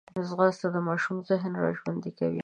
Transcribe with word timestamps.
ځغاسته 0.27 0.67
د 0.75 0.77
ماشوم 0.87 1.17
ذهن 1.29 1.53
راژوندی 1.63 2.11
کوي 2.19 2.39